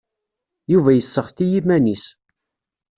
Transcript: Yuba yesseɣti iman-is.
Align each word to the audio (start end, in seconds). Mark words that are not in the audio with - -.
Yuba 0.71 0.91
yesseɣti 0.93 1.45
iman-is. 1.59 2.05